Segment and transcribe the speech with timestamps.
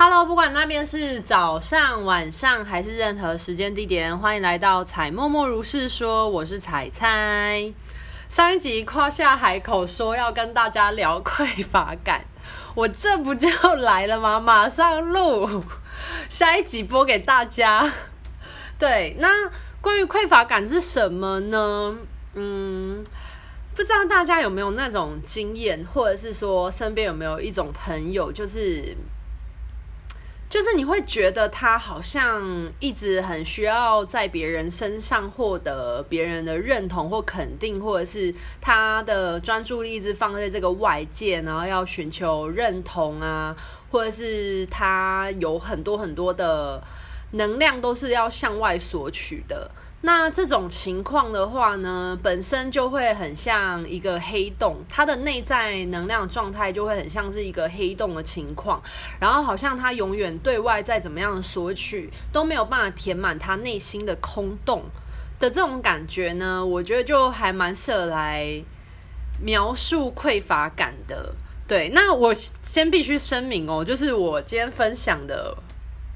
[0.00, 7.74] Hello，不管那边是早上、晚上还是任何时间地点，欢迎来到彩默默如是说，我是彩彩。
[8.28, 12.24] 上一集夸下海口说要跟大家聊匮乏感，
[12.76, 14.38] 我这不就来了吗？
[14.38, 15.64] 马上录
[16.28, 17.92] 下一集播给大家。
[18.78, 21.96] 对，那关于匮乏感是什么呢？
[22.34, 23.02] 嗯，
[23.74, 28.96] 不知道大家有没有那种经验，或者是说身边有没有一种朋友，就是。
[30.48, 32.42] 就是你会觉得他好像
[32.80, 43.54] 一直很需要在别人身上获得别人的认同或肯定，或者是他的专注力一直放在这个外界，然后要寻求认同啊，
[43.90, 46.82] 或者是他有很多很多的
[47.32, 49.70] 能量都是要向外索取的。
[50.00, 58.80] 那这种情况的话呢，本身就会很像一个黑洞，它的内在能量状态就会很像是一个黑洞的情况，
[59.18, 64.84] 然后好像它永远对外再怎么样索取都没有办法填满它内心的空洞
[65.40, 68.62] 的这种感觉呢，我觉得就还蛮适合来
[69.40, 71.34] 描述匮乏感的。
[71.66, 75.56] 对，那我先必须声明哦，就是我今天分享的。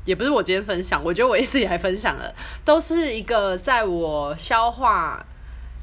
[0.05, 5.25] 也不是我今天分享，我觉得我一直以来分享的都是一个在我消化，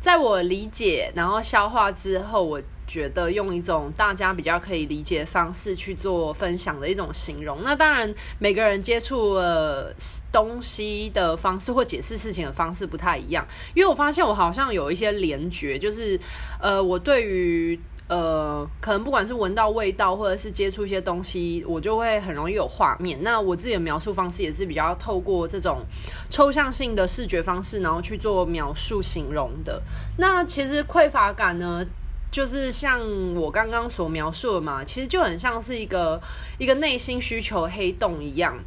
[0.01, 7.59] 在我理解，然后消化之后，我觉得用一种大家比较可以理解的方式去做分享的一种形容。
[7.63, 9.93] 那当然，每个人接触了
[10.31, 16.19] 东西的方式或解释事情的方式不太一样，因为我发现我好像有一些联觉，就是
[16.59, 17.79] 呃，我对于。
[18.09, 23.19] 呃，可能不管是闻到味道，或者是接触一些东西，我就会很容易有画面。
[23.21, 25.85] 那我自己的描述方式也是比较透过这种
[26.27, 29.79] 抽象性的视觉方式，然后去做描述形容的。
[30.17, 31.85] 那其实匮乏感呢，
[32.31, 32.99] 就是像
[33.35, 36.19] 我刚刚所描述的嘛，其实就很像是一个
[36.57, 38.57] 一个内心需求黑洞一样。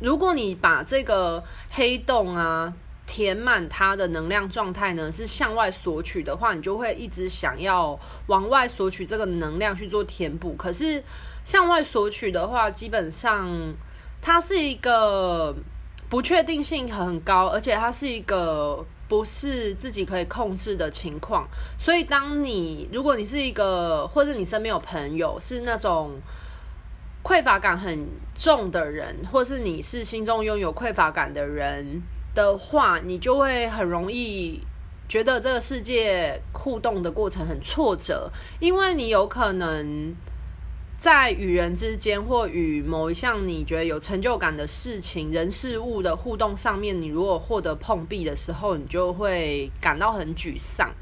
[0.00, 2.72] 如果你把这个黑洞啊，
[3.06, 10.54] 填满它的能量状态呢，是向外索取的话，你就会一直想要往外索取这个能量去做填补。
[10.54, 11.02] 可是
[11.44, 13.48] 向外索取的话，基本上
[14.20, 15.54] 它是一个
[16.08, 21.46] 不确定性很高，而且它是一个不是自己可以控制的情况。
[21.78, 26.20] 所以，当你如果你是一个，或者你身边有朋友是那种
[27.22, 32.02] 匮乏感很重的人，或是你是心中拥有匮乏感的人。
[32.36, 34.60] 的话，你就会很容易
[35.08, 38.30] 觉得这个世界互动的过程很挫折，
[38.60, 40.14] 因为你有可能
[40.98, 50.92] 在与人之间或与某一项你觉得有成就感的事情、人事物的互动上面，你如果获得碰壁的时候，你就会感到很沮丧。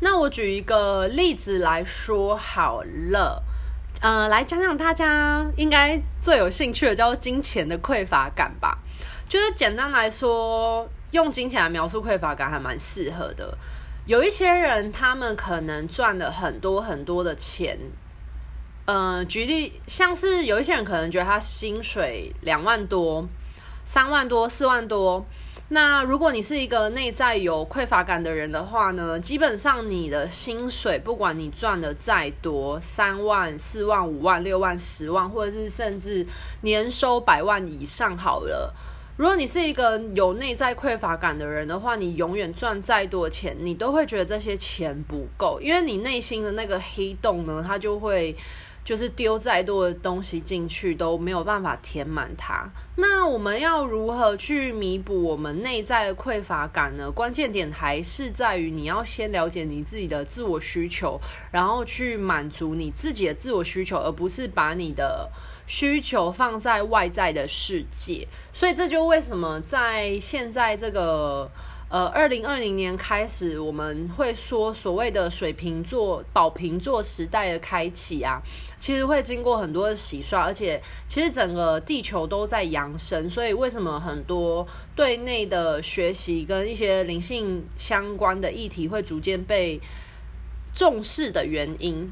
[0.00, 3.42] 那我举一个例子来说好了，
[4.02, 8.78] 呃，来讲讲大家应该最有兴趣的，叫做金钱的匮乏感吧。
[9.28, 13.56] 就是简单来说，用金钱来描述匮乏感还蛮适合的。
[14.06, 17.78] 有一些人，他们可能赚了很多很多的钱。
[18.84, 23.28] 呃，举例，像是有一些人可能觉得他薪水两万多、
[23.84, 25.26] 三万多、四万多。
[25.70, 36.24] 那如果你是一个内在有匮乏感的人的话呢，基本上你的薪水，不管你赚的再多，三万、四万、五万、六万、十万，或者是甚至
[36.60, 38.72] 年收百万以上，好了。
[39.16, 48.36] 如果你是一个有内在匮乏感的人的话，你永远赚再多钱，你都会觉得这些钱不够，因为你内心的那个黑洞呢，它就会
[48.86, 52.70] 就是丢再多的东西进去都没有办法填满它。
[52.94, 57.10] 那我们要如何去弥补我们内在的匮乏感呢？
[57.10, 61.20] 关键点还是在于你要先了解你自己的自我需求，
[61.50, 65.28] 然后去满足你自己的自我需求，而不是把你的。
[65.68, 71.50] 需求放在外在的世界，所以这就为什么在现在这个
[71.88, 78.42] 呃二零二零年开始，我们会说所谓的水瓶座宝瓶座时代的开启啊，
[78.76, 84.66] 其实会经过很多的洗刷，而且其实整个地球都在扬升，所以为什么很多
[84.96, 89.80] 对内的学习跟一些灵性相关的议题会逐渐被
[90.74, 92.10] 重视的原因。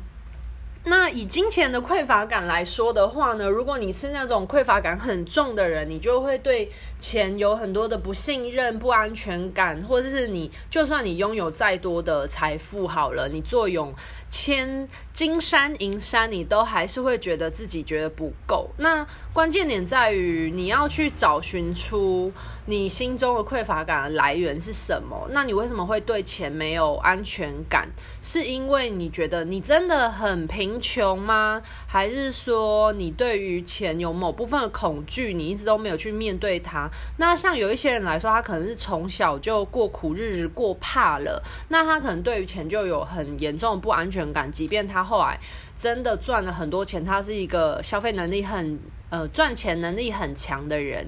[0.86, 13.90] 那以金钱的匮乏感来说的话呢，如果你是那种匮乏感很重的人，你就会对钱有很多的不信任、不安全感，或者是你就算你拥有再多的财富好了，你坐拥
[14.34, 18.69] 千金山银山，你都还是会觉得自己觉得不够。
[18.78, 22.32] 那关键点在于你要去找寻出
[22.66, 25.28] 你心中的匮乏感的来源是什么。
[25.31, 27.88] 那你为什么会对钱没有安全感？
[28.20, 31.62] 是因为你觉得你真的很贫穷吗？
[31.86, 36.90] 还是说你对于钱有某部分的恐惧，你一直都没有去面对它？
[37.19, 45.38] 那像有一些人来说，他可能是从小就过苦日子，过怕了，那他可能对于钱就有很严重的不安全感，即便他后来
[45.76, 48.78] 真的赚了很多钱，他是一个消费能力很
[49.10, 51.06] 呃赚钱能力很强的人，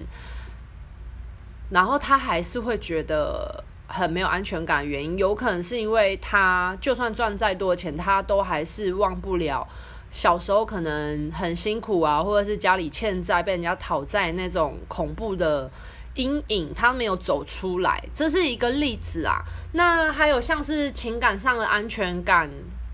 [1.70, 4.86] 然后他还是会觉得很没有安全感。
[4.86, 9.66] 原因有可能是因为他就算赚再多钱，他都还是忘不了
[10.10, 15.70] 小时候可能很辛苦啊，或者是家里欠债被人家讨债那种恐怖的。
[16.18, 19.44] 阴影，他没有走出来，这是一个例子啊。
[19.74, 22.50] 那还有像是情感上的安全感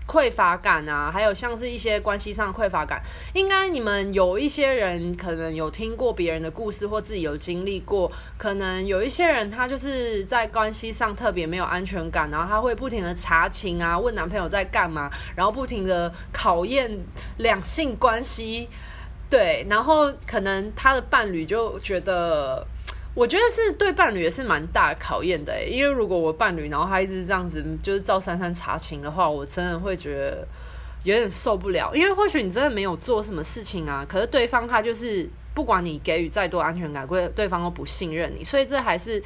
[0.07, 3.01] 匮乏感啊，还有像是一些关系上的匮乏感，
[3.33, 8.11] 应该你们有一些人可能有听过别人的故事，或自己有经历过。
[8.37, 16.99] 可能有一些人他就是在关系上特别没有安全感，然后他会不停的查情啊，问男朋友在干嘛，然后不停的考验
[17.37, 18.69] 两性关系。
[19.29, 22.67] 对，然后可能他的伴侣就觉得。
[23.13, 30.47] 我觉得是对伴侣也是蛮大考验的，因为如果我伴侣然后他一直这样子就是照三三查情的话，我真的会觉得
[31.03, 31.93] 有点受不了。
[31.93, 39.21] 因为或许你真的没有做什么事情啊，可是对方他就是不管你给予再多安全感，对对方都不信任你，所以这还是。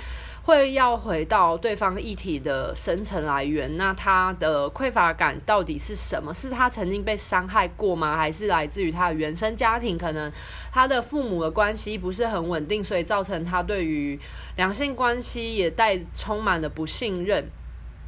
[0.47, 6.33] 会要回到对方议题的深层来源，那他的匮乏感到底是什么？
[6.33, 8.15] 是他曾经被伤害过吗？
[8.15, 9.97] 还是来自于他的原生家庭？
[9.97, 10.31] 可能
[10.71, 14.17] 他的父母的关系不是很稳定，所以造成他对于
[14.55, 17.43] 两性关系也带充满了不信任。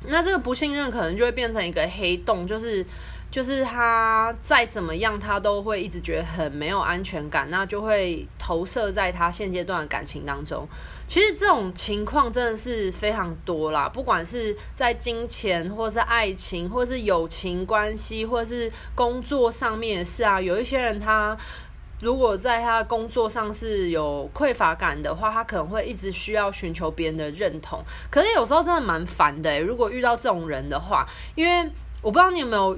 [0.07, 2.85] 那这个不信任可能就会变成一个黑洞，就是。
[3.31, 10.67] 就是他再怎么样，他都会一直觉得很没有安全感，那就会投射在他现阶段的感情当中。
[11.05, 20.41] 其实这种情况真的是非常多啦，不管是在金钱，或是爱情，或是友情关系，或是工作上面也是啊。
[20.41, 21.37] 有一些人他
[22.01, 27.79] 如果在他工作上是有匮乏感的话，他可能会一直需要寻求别人的认同。
[28.09, 31.05] 可是有时候真的蛮烦的欸，如果遇到这种人的话，
[31.35, 31.69] 因为
[32.01, 32.75] 我不知道你有没有。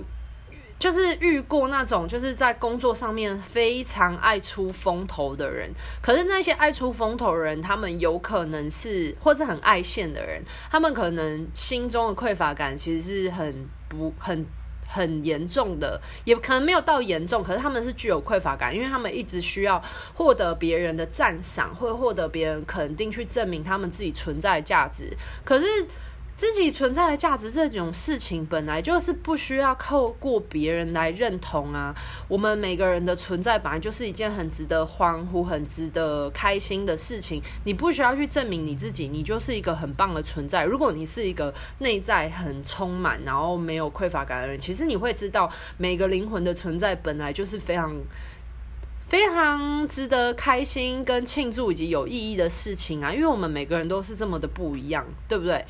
[0.81, 14.43] 就是遇过那种就是在工作上面非常爱出风头的人，可是那些爱出风头的人，他们有可能是或是很爱现的人，他们可能心中的匮乏感其实是很不很
[14.87, 19.79] 很严重的，也可能没有到严重，可是他们是具有匮乏感，因为他们一直需要
[20.15, 25.65] 获得别人的赞赏，或获得别人肯定去证明他们自己存在的价值，可是。
[26.41, 31.93] 自己存在的价值这种事情，本来就是不需要透过别人来认同啊。
[32.27, 37.39] 我们每个人的存在本来就是一件很值得欢呼、很值得开心的事情。
[37.63, 40.63] 你不需要去证明你自己，你就是一个很棒的存在。
[40.63, 45.47] 如果你是一个内在很充满，然后没有匮乏感的人，其实你会知道，
[45.77, 47.95] 每个灵魂的存在本来就是非常、
[48.99, 53.13] 非常值得开心跟庆祝以及有意义的事情啊。
[53.13, 55.63] 因为我们每个人都是这么的不一样，对不对？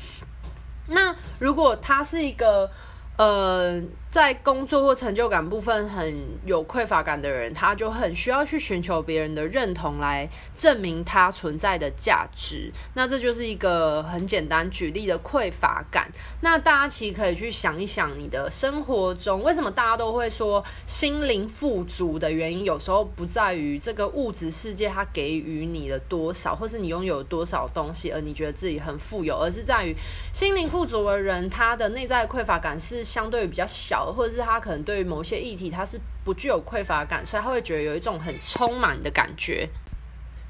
[0.86, 2.70] 那如果他是一个，
[3.16, 3.82] 呃。
[4.12, 6.14] 在工作或成就感部分很
[6.44, 12.70] 有匮乏感的人，他就很需要去寻求别人的认同来证明他存在的价值。
[12.92, 16.12] 那这就是一个很简单举例的匮乏感。
[16.42, 29.96] 那大家其实可以去想一想，你的生活中为什么大家都会说心灵富足的原因，有时候不在于这个物质世界它给予你的多少，或是你拥有多少东西，而你觉得自己很富有，而是在于
[30.34, 34.01] 心灵富足的人，他的内在匮乏感是相对于比较小。
[34.10, 39.68] 或者是他可能对于某些议题他是不具有匮乏感，所以他会觉得有一种很充满的感觉。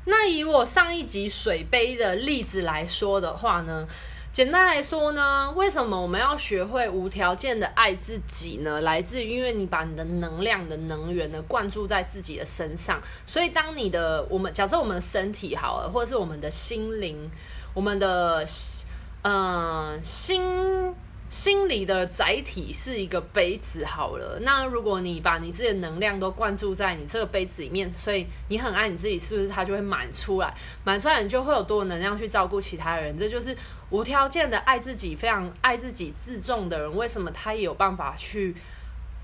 [0.04, 3.87] 那以我上一集水杯的例子来说的话呢，
[4.32, 8.80] 简单来说呢，为什么我们要学会无条件的爱自己呢？
[8.80, 17.30] 来自于因为你把你的能量的能源呢灌注在自己的身上，所以当你的我们假设我们的身体好了，或者是我们的心灵，
[17.73, 18.44] 我们的
[19.23, 19.32] 嗯、
[19.92, 20.92] 呃、心。
[21.32, 24.38] 心理的载体是一个杯子，好了。
[24.42, 30.54] 那如果你把你自己的能量都灌注在你这个杯子里面，所以你很爱你自己，是不是它就会满出来？
[30.84, 33.18] 满出来，你就会有多能量去照顾其他人。
[33.18, 33.56] 这就是
[33.88, 38.54] 无条件的爱自己，非常爱自己、自重的人，为什么他也有办法去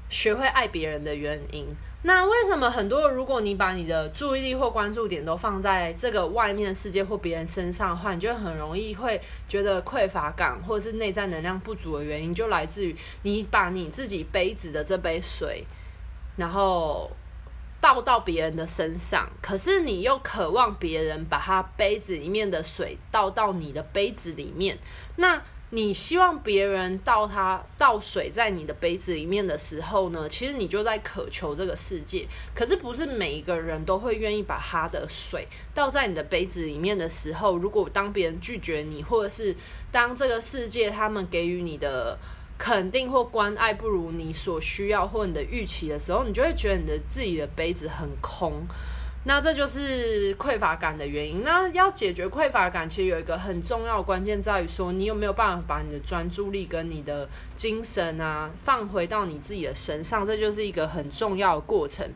[0.08, 1.66] 学会爱别人的原因。
[2.02, 15.64] 那为什么很多，如果你把你的注意力或关注点都放在这个外面世界或别人身上的话，你就很容易会觉得匮乏感或者是内在能量不足的原因，就来自于你把你自己杯子的这杯水，
[16.36, 17.10] 然后
[17.80, 24.78] 倒到别人的身上，可是你又渴望别人把他杯子里面的水倒到你的杯子里面，
[25.16, 25.42] 那。
[25.70, 32.26] 你希望别人倒他倒水在你的杯子里面的时候呢，其实你就在渴求这个世界。
[32.54, 39.54] 可是不是每一个人都会愿意把他的水倒在你的杯子里面的时候，如果当别人拒绝你，或者是
[39.92, 42.18] 当这个世界他们给予你的
[42.56, 48.66] 肯定或关爱不如你所需要或你的预期的时候，你就会觉得你的自己的杯子很空。
[49.28, 51.42] 那这就是匮乏感的原因。
[51.44, 62.10] 那要解决匮乏感，其实有一个很重要的关键在于说，你有没有办法把你的专注力跟你的精神啊，放回到你自己的身上，这就是一个很重要的过程。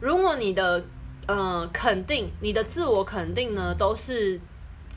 [0.00, 0.82] 如果你的
[1.26, 4.40] 呃肯定，你的自我肯定呢，都是。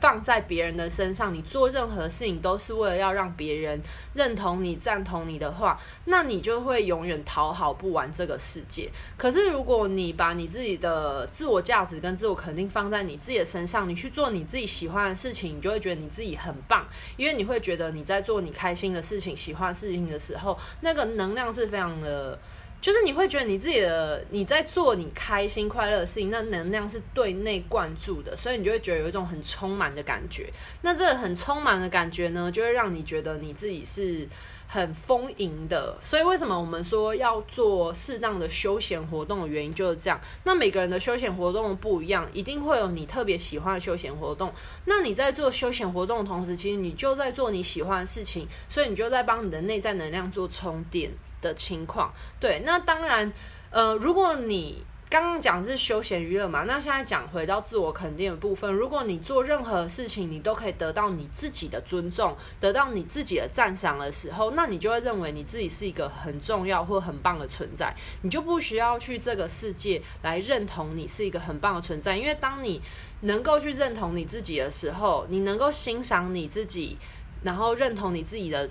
[0.02, 3.80] 放在别人的身上，你做任何事情都是为了要让别人
[4.14, 8.90] 认同你、赞同你的话，那你就会永远讨好不完这个世界。
[9.16, 16.84] 可是，如果你把你自己的自我价值跟自我肯定放在你自己的身上，你去做你自己喜欢的事情，你就会觉得你自己很棒，
[17.16, 22.36] 因为你会觉得你在做你开心的事情、喜欢事情的时候，那个能量是非常的。
[22.82, 30.52] 就是你会觉得你自己的你在做你开心快乐的事情，那能量是对内灌注的，所以你就会觉得有一种很充满的感觉。
[30.82, 34.26] 那这个很充满的感觉呢，就会让你觉得你自己是
[34.66, 35.96] 很丰盈的。
[36.02, 40.20] 所以为什么我们说要做适当的休闲活动的原因就是这样。
[40.42, 44.52] 那每个人的休闲活动不一样，一定会有你特别喜欢的休闲活动。
[44.86, 53.30] 那你在做休闲活动的同时，其实你就在做你喜欢的事情，所以你就在帮你的内在能量做充电的情况，对，那当然，
[53.70, 72.80] 呃，如果你刚刚讲是休闲娱乐嘛，那现在讲回到自我肯定的部分，如果你做任何事情，你都可以得到你自己的尊重，得到你自己的赞赏的时候，那你就会认为你自己是一个很重要或很棒的存在，你就不需要去这个世界来认同你是一个很棒的存在，因为当你
[73.20, 76.96] 能够去认同你自己的时候，你能够欣赏你自己，
[77.42, 78.70] 然后认同你自己的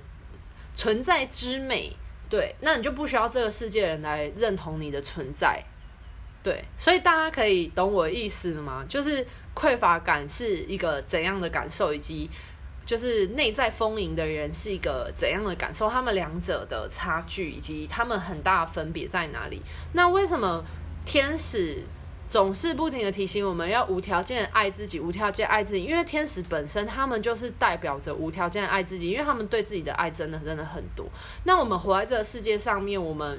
[0.74, 1.96] 存在之美。
[2.32, 5.62] 对，那你就不需要这个世界人来认同你的存在，
[6.42, 8.86] 对，所以大家可以懂我的意思吗？
[8.88, 12.30] 就是匮乏感是一个怎样的感受，以及
[12.86, 19.62] 就是内在丰盈的人是一个怎样的感受，他们两者的差距以及他们很大分别在哪里？
[19.92, 20.64] 那为什么
[21.06, 21.84] 天使？
[22.32, 31.06] 总是不停的提醒我们要无条件爱自己，无条件爱自己，因为天使本身他们就是代表着无条件爱自己，因为他们对自己的爱真的真的很多。
[31.44, 33.38] 那我们活在这个世界上面，我们。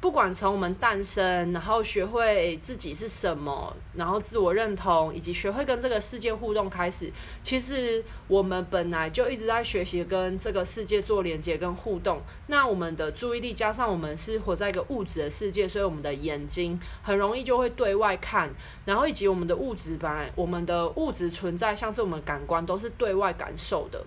[0.00, 12.22] 不管从我们诞生，然后学会自己是什么，然后自我认同，以及学会跟这个世界互动开始，其实我们本来就一直在学习跟这个世界做连接跟互动。
[12.46, 18.48] 那我们的注意力加上我们是活在一个物质的世界，所以我们的眼睛很容易就会对外看，
[18.86, 24.02] 然后以及我们的物质本来我们的物质存在，像是我们感官都是对外感受的，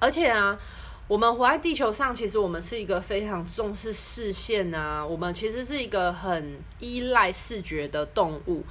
[0.00, 0.58] 而且啊。
[1.12, 5.04] 我们活在地球上，其实我们是一个非常重视视线啊。
[5.04, 8.64] 我们其实是一个很依赖视觉的动物。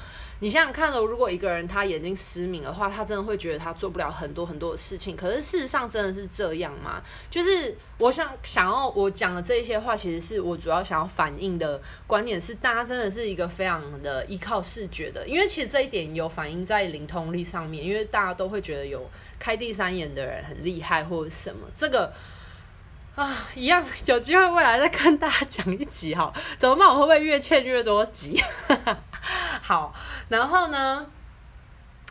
[0.43, 5.15] 你想想看哦，如果一个人他眼睛失明的话，他真的会觉得他做不了很多很多的事情。
[5.15, 6.99] 可是事实上真的是这样吗？
[7.29, 15.27] 就是我想想要我讲的这一些话，其实是我主要想要反映的观点是，大家真的是一个非常的依靠视觉的。
[15.27, 19.07] 因为其实这一点有反映在灵通力上面，因为大家都会觉得有
[19.37, 21.67] 开第三眼的人很厉害或者什么。
[21.75, 22.11] 这个
[23.15, 26.31] 啊，一样 有机会未来再跟大家讲一集哈。
[26.57, 26.87] 怎么办？
[26.87, 28.41] 我会不会越欠越多集？
[29.61, 29.93] 好，
[30.29, 31.05] 然后呢？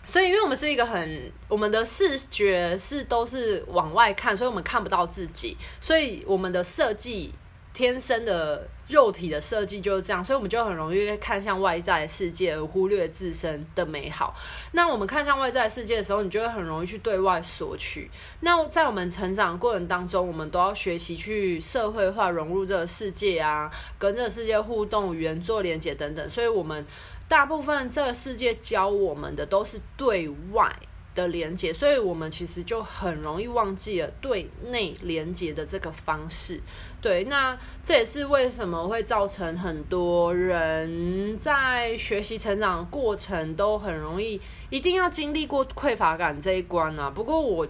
[0.05, 7.35] 所以，因为我们是一个很，我们的视觉是都是往外看，所以我们看不到自己，所以我们的设计。
[7.73, 14.35] 天生的肉体的设计就是这样，所以我们就很容易看向外在世界，而忽略自身的美好。
[14.73, 18.11] 那我们看向外在世界的时候，你就会很容易去对外索取。
[18.41, 26.29] 那在我们成长过程当中，我们都要学习去社会化融入这个世界啊，跟这个世界互动、语言做连接等等。
[26.29, 26.85] 所以，我们
[27.29, 30.75] 大部分这个世界教我们的都是对外
[31.15, 36.61] 的连接，所以我们其实就很容易忘记了对内连接的这个方式。
[37.01, 47.11] 对，那这也是为什么会造成很多人在学习成长过程都很容易一定要经历过匮乏感这一关啊。
[47.11, 47.67] 不过我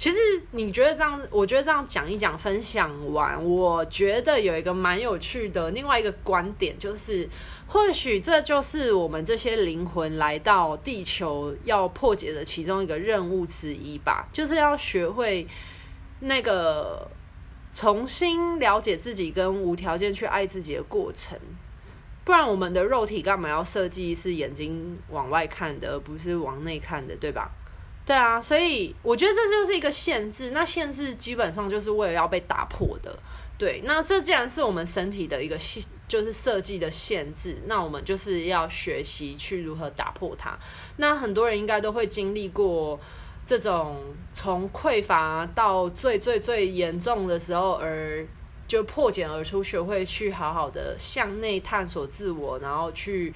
[0.00, 0.16] 其实
[0.52, 1.20] 你觉得这样？
[1.30, 7.28] 我觉得这样讲一讲，分享完，我觉得有一个蛮有趣的另外一个观点，就是
[7.66, 15.46] 或许这就是我们这些灵魂来到地球要破解的其中一个任务之一吧，就是要学会
[16.20, 17.06] 那个
[17.70, 21.38] 重新了解自己跟无条件去爱自己的过程。
[22.24, 27.50] 不然，我们的肉体干嘛要设计是眼睛往外看的，而不是往内看的，对吧？
[28.10, 30.50] 对啊，所以我觉得这就是一个限制。
[30.50, 33.16] 那限制基本上就是为了要被打破的。
[33.56, 40.58] 对，那这既然是我们身体的一个限，就是设计的限制，那我们就是要学习去如何打破它。
[40.96, 42.98] 那很多人应该都会经历过
[43.46, 44.02] 这种
[44.34, 48.26] 从匮乏到最最最严重的时候而。
[48.66, 53.34] 就破茧而出，学会去好好的向内探索自我，然后去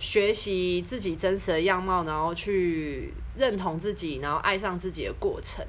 [0.00, 5.64] 学习自己真实的样貌，然后去认同自己，然后爱上自己的过程。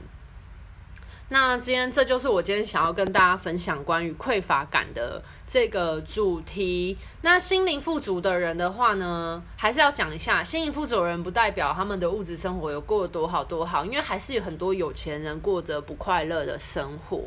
[1.34, 6.98] 那今天这就是我今天想要跟大家分享关于匮乏感的这个主题。
[7.22, 17.24] 那心灵富足的人的话呢，还是要讲一下，心灵富足的人不代表他们的物质生活有过多好多好，因为还是有很多有钱人过着不快乐的生活。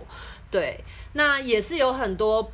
[0.50, 0.84] 对，
[1.14, 2.52] 那也是有很多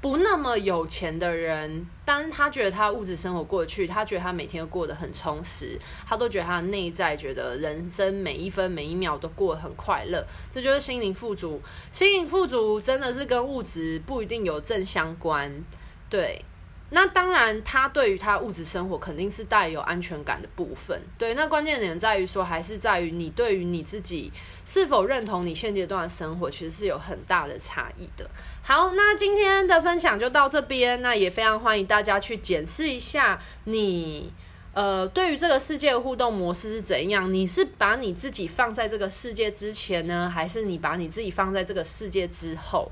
[0.00, 5.76] 不那么有钱的人，但他觉得他物质生活过去，他觉得他每天过得很充实，
[6.06, 11.60] 他都觉得他的内在觉得人生每一分每一秒都过得很快乐，这就是心灵富足。
[11.90, 15.64] 心灵富足真的是跟物质不一定有正相关，
[16.08, 16.44] 对。
[16.90, 20.98] 那当然，他对于他物质生活肯定是带有安全感的部分。
[21.18, 24.32] 对，那关键点在于说，还是在于你对于你自己
[24.64, 28.30] 是否认同你现阶段的生活，其实是有很大的差异的。
[28.62, 31.02] 好，那今天的分享就到这边。
[31.02, 34.32] 那也非常欢迎大家去检视一下你，
[34.72, 37.30] 呃，对于这个世界的互动模式是怎样？
[37.30, 42.90] 你是把你自己放在这个世界之前呢，还是你把你自己放在这个世界之后？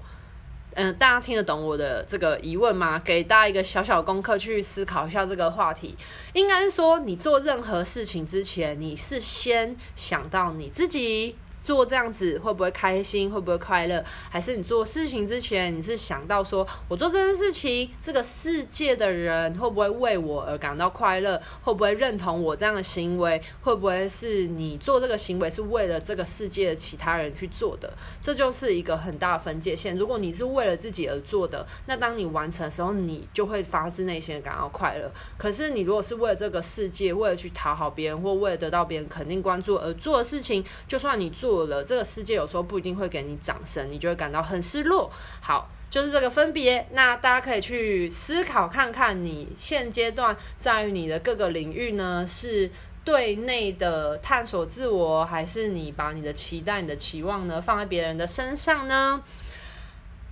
[0.79, 2.99] 嗯，大家听得懂我的这个疑问吗？
[3.03, 5.97] 给大家一个小小功课，去思考一下这个话题。
[6.35, 11.35] 应该说，你做任何事情之前，你是先想到你自己。
[11.67, 13.29] 做这样子会不会开心？
[13.29, 14.01] 会不会快乐？
[14.31, 21.43] 还是你做事情之前，你是想到说，我做这件事情，这个世界的人会不会为我而感到快乐？
[21.63, 23.43] 会不会认同我这样的行为？
[23.63, 27.93] 会不会是你做这个行为是为了这个世界的其他人去做的？
[28.23, 29.99] 这就是一个很大的分界线。
[29.99, 35.11] 如果你是为了自己而做的，那当你完成的时候，你就会发自内心的感到快乐。
[35.37, 45.11] 可是你如果是为了这个世界，为了去讨好别人，或为了得到别人肯定关注而做的事情，就算你做了，这个世界有时候不一定会给你掌声，你就会感到很失落。
[45.41, 46.87] 好，就是这个分别。
[46.93, 52.71] 那大家可以去思考看看，你现阶段在于你的各个领域呢，是
[53.05, 59.23] 对内的探索自我，还是你把你的期待、你的期望呢放在别人的身上呢？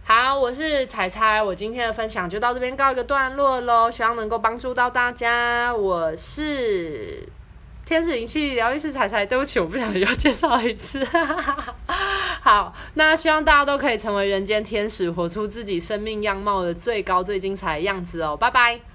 [0.07, 5.75] 好，我是彩彩，我今天的分享就到这边告一个段落喽，希望能够帮助到大家。
[5.75, 7.27] 我是。
[7.85, 11.07] 天使灵气疗愈师彩彩，对不起，我不想又介绍一次。
[12.41, 18.37] 好，那希望大家都可以成为人间天使，活出自己生命样貌的最高、最精彩的样子哦。
[18.37, 18.94] 拜拜。